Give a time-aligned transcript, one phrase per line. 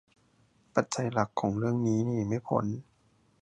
[0.75, 2.65] ปัจจัยหลักของเรื่องนี้หนีไม่พ้น